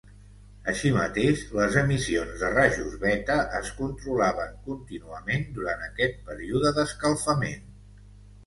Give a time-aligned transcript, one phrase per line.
[0.71, 7.71] Així mateix, les emissions de rajos beta es controlaven contínuament durant aquest període d'escalfament.